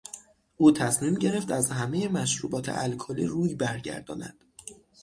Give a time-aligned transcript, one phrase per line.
[0.57, 4.45] او تصمیم گرفت از همهی مشروبات الکلی روی بگرداند.